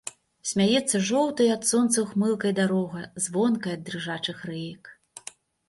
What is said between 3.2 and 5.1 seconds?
звонкая ад дрыжачых рэек.